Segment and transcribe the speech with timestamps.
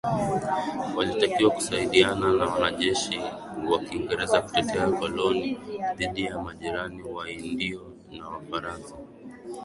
[0.97, 3.21] Walitakiwa kusaidiana na wanajeshi
[3.71, 5.59] wa kiingereza kutetea koloni
[5.95, 8.95] dhidi ya majirani Waindio na Wafaransa